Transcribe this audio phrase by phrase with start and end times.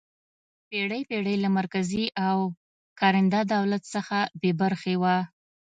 [0.69, 2.37] پېړۍ پېړۍ له مرکزي او
[2.99, 5.17] کارنده دولت څخه بې برخې وه.